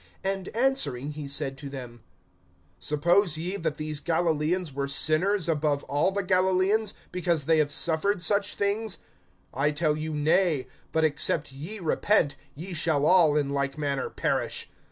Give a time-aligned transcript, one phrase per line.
[0.23, 2.01] (2)And answering he said to them:
[2.79, 8.19] Suppose ye that these Galilaeans were sinners above all the Galilaeans, because they have suffered
[8.19, 8.97] such things?
[9.53, 14.71] (3)I tell you, nay; but, except ye repent, ye shall all in like manner perish.